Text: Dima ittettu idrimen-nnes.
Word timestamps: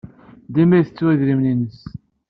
Dima 0.53 0.75
ittettu 0.77 1.05
idrimen-nnes. 1.13 1.79